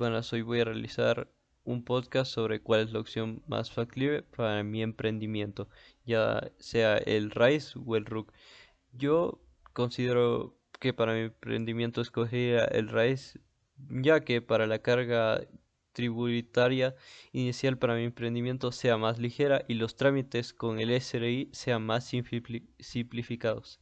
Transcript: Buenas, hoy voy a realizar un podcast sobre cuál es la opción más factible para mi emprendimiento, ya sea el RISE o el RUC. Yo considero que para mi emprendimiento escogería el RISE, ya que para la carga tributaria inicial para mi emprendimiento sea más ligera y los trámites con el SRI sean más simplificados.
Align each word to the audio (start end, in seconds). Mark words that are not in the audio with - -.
Buenas, 0.00 0.32
hoy 0.32 0.40
voy 0.40 0.60
a 0.60 0.64
realizar 0.64 1.30
un 1.62 1.84
podcast 1.84 2.32
sobre 2.32 2.62
cuál 2.62 2.80
es 2.80 2.90
la 2.90 3.00
opción 3.00 3.42
más 3.46 3.70
factible 3.70 4.22
para 4.22 4.62
mi 4.62 4.82
emprendimiento, 4.82 5.68
ya 6.06 6.50
sea 6.58 6.96
el 6.96 7.30
RISE 7.30 7.78
o 7.84 7.96
el 7.96 8.06
RUC. 8.06 8.32
Yo 8.94 9.42
considero 9.74 10.56
que 10.80 10.94
para 10.94 11.12
mi 11.12 11.20
emprendimiento 11.24 12.00
escogería 12.00 12.64
el 12.64 12.88
RISE, 12.88 13.40
ya 13.90 14.20
que 14.20 14.40
para 14.40 14.66
la 14.66 14.78
carga 14.78 15.42
tributaria 15.92 16.94
inicial 17.32 17.76
para 17.76 17.94
mi 17.94 18.04
emprendimiento 18.04 18.72
sea 18.72 18.96
más 18.96 19.18
ligera 19.18 19.66
y 19.68 19.74
los 19.74 19.96
trámites 19.96 20.54
con 20.54 20.80
el 20.80 20.98
SRI 20.98 21.50
sean 21.52 21.84
más 21.84 22.10
simplificados. 22.78 23.80